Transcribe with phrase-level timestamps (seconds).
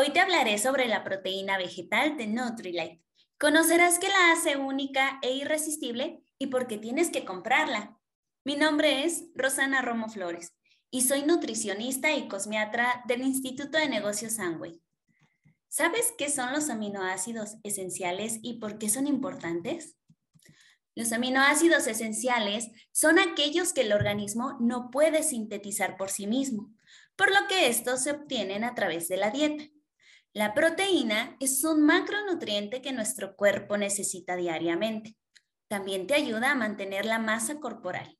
[0.00, 3.02] Hoy te hablaré sobre la proteína vegetal de Nutrilite.
[3.36, 7.98] Conocerás qué la hace única e irresistible y por qué tienes que comprarla.
[8.44, 10.54] Mi nombre es Rosana Romo Flores
[10.88, 14.80] y soy nutricionista y cosmiatra del Instituto de Negocios Sangway.
[15.66, 19.96] ¿Sabes qué son los aminoácidos esenciales y por qué son importantes?
[20.94, 26.72] Los aminoácidos esenciales son aquellos que el organismo no puede sintetizar por sí mismo,
[27.16, 29.64] por lo que estos se obtienen a través de la dieta.
[30.38, 35.16] La proteína es un macronutriente que nuestro cuerpo necesita diariamente.
[35.66, 38.16] También te ayuda a mantener la masa corporal.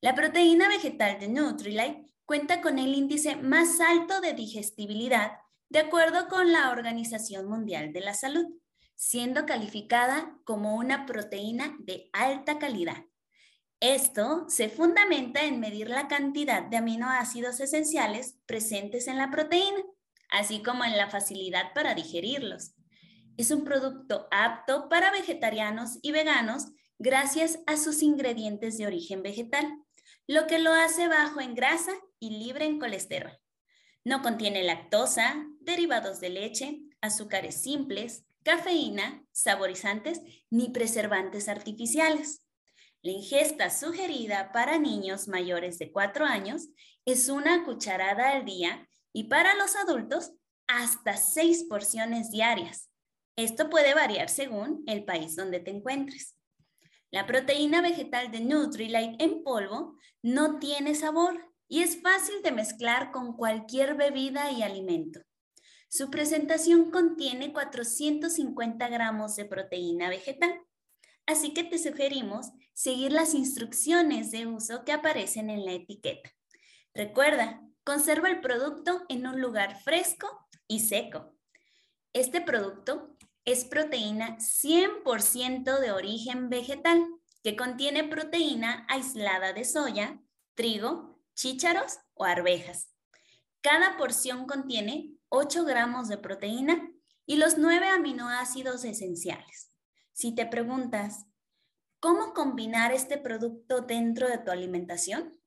[0.00, 5.32] La proteína vegetal de Nutrilite cuenta con el índice más alto de digestibilidad
[5.68, 8.46] de acuerdo con la Organización Mundial de la Salud,
[8.94, 13.04] siendo calificada como una proteína de alta calidad.
[13.80, 19.82] Esto se fundamenta en medir la cantidad de aminoácidos esenciales presentes en la proteína
[20.30, 22.74] así como en la facilidad para digerirlos.
[23.36, 26.66] Es un producto apto para vegetarianos y veganos
[26.98, 29.66] gracias a sus ingredientes de origen vegetal,
[30.26, 33.32] lo que lo hace bajo en grasa y libre en colesterol.
[34.04, 40.20] No contiene lactosa, derivados de leche, azúcares simples, cafeína, saborizantes
[40.50, 42.42] ni preservantes artificiales.
[43.02, 46.68] La ingesta sugerida para niños mayores de 4 años
[47.06, 50.32] es una cucharada al día y para los adultos
[50.66, 52.90] hasta seis porciones diarias.
[53.36, 56.36] Esto puede variar según el país donde te encuentres.
[57.10, 63.10] La proteína vegetal de Nutrilite en polvo no tiene sabor y es fácil de mezclar
[63.10, 65.20] con cualquier bebida y alimento.
[65.88, 70.60] Su presentación contiene 450 gramos de proteína vegetal,
[71.26, 76.30] así que te sugerimos seguir las instrucciones de uso que aparecen en la etiqueta.
[76.94, 81.34] Recuerda, Conserva el producto en un lugar fresco y seco.
[82.12, 87.04] Este producto es proteína 100% de origen vegetal,
[87.42, 90.20] que contiene proteína aislada de soya,
[90.54, 92.94] trigo, chícharos o arvejas.
[93.60, 96.92] Cada porción contiene 8 gramos de proteína
[97.26, 99.72] y los 9 aminoácidos esenciales.
[100.12, 101.26] Si te preguntas,
[101.98, 105.39] ¿cómo combinar este producto dentro de tu alimentación?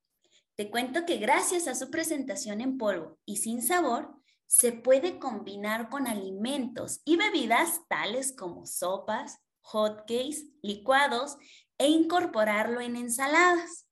[0.55, 4.15] Te cuento que gracias a su presentación en polvo y sin sabor,
[4.45, 11.37] se puede combinar con alimentos y bebidas tales como sopas, hotcakes, licuados
[11.79, 13.87] e incorporarlo en ensaladas.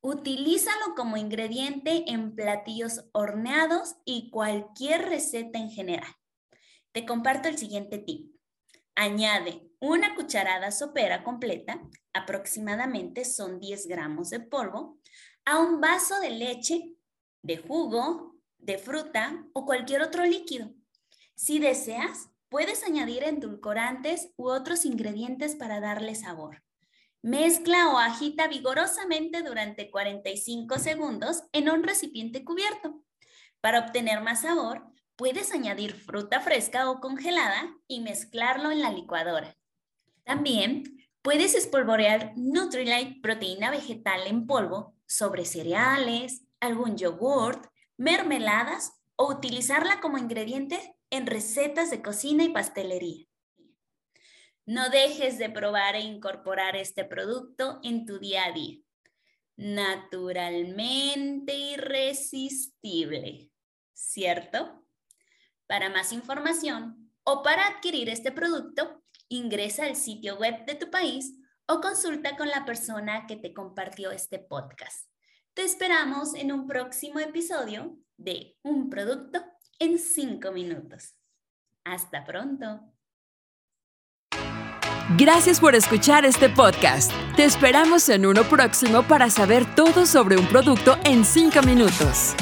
[0.00, 6.12] Utilízalo como ingrediente en platillos horneados y cualquier receta en general.
[6.90, 8.34] Te comparto el siguiente tip.
[8.96, 11.80] Añade una cucharada sopera completa,
[12.12, 14.98] aproximadamente son 10 gramos de polvo,
[15.50, 16.94] a un vaso de leche,
[17.42, 20.70] de jugo, de fruta o cualquier otro líquido.
[21.34, 26.62] Si deseas, puedes añadir endulcorantes u otros ingredientes para darle sabor.
[27.20, 33.02] Mezcla o agita vigorosamente durante 45 segundos en un recipiente cubierto.
[33.60, 34.86] Para obtener más sabor,
[35.16, 39.56] puedes añadir fruta fresca o congelada y mezclarlo en la licuadora.
[40.22, 47.66] También puedes espolvorear Nutrilite proteína vegetal en polvo sobre cereales, algún yogurt,
[47.96, 53.26] mermeladas o utilizarla como ingrediente en recetas de cocina y pastelería.
[54.66, 58.78] No dejes de probar e incorporar este producto en tu día a día.
[59.56, 63.50] Naturalmente irresistible,
[63.92, 64.86] ¿cierto?
[65.66, 71.34] Para más información o para adquirir este producto, ingresa al sitio web de tu país
[71.70, 75.08] o consulta con la persona que te compartió este podcast.
[75.54, 79.40] Te esperamos en un próximo episodio de Un producto
[79.78, 81.14] en 5 minutos.
[81.84, 82.80] Hasta pronto.
[85.16, 87.12] Gracias por escuchar este podcast.
[87.36, 92.34] Te esperamos en uno próximo para saber todo sobre un producto en 5 minutos.